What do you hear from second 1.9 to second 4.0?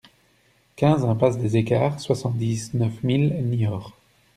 soixante-dix-neuf mille Niort